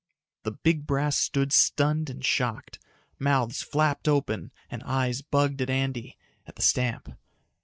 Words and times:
The 0.41 0.51
big 0.53 0.87
brass 0.87 1.15
stood 1.15 1.53
stunned 1.53 2.09
and 2.09 2.25
shocked. 2.25 2.79
Mouths 3.19 3.61
flapped 3.61 4.07
open 4.07 4.51
and 4.67 4.81
eyes 4.81 5.21
bugged 5.21 5.61
at 5.61 5.69
Andy, 5.69 6.17
at 6.47 6.55
the 6.55 6.63
stamp. 6.63 7.09